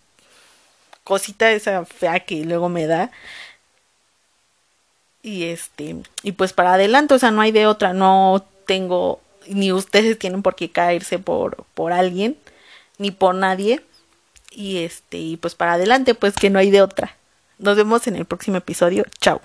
cosita 1.04 1.50
esa 1.52 1.84
fea 1.84 2.20
que 2.20 2.44
luego 2.44 2.68
me 2.68 2.86
da 2.86 3.10
y 5.22 5.44
este 5.44 5.96
y 6.22 6.32
pues 6.32 6.52
para 6.52 6.74
adelante 6.74 7.14
o 7.14 7.18
sea 7.18 7.30
no 7.30 7.40
hay 7.40 7.50
de 7.50 7.66
otra 7.66 7.94
no 7.94 8.46
tengo, 8.68 9.20
ni 9.48 9.72
ustedes 9.72 10.16
tienen 10.18 10.42
por 10.42 10.54
qué 10.54 10.70
caerse 10.70 11.18
por, 11.18 11.64
por 11.74 11.92
alguien, 11.92 12.36
ni 12.98 13.10
por 13.10 13.34
nadie. 13.34 13.80
Y 14.52 14.84
este, 14.84 15.16
y 15.16 15.36
pues 15.36 15.56
para 15.56 15.72
adelante, 15.72 16.14
pues 16.14 16.34
que 16.36 16.50
no 16.50 16.60
hay 16.60 16.70
de 16.70 16.82
otra. 16.82 17.16
Nos 17.58 17.76
vemos 17.76 18.06
en 18.06 18.16
el 18.16 18.26
próximo 18.26 18.58
episodio. 18.58 19.04
Chao. 19.20 19.40